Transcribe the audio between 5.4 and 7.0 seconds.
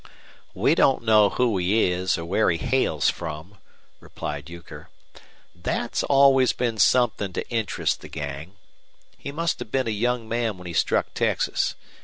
"Thet's always been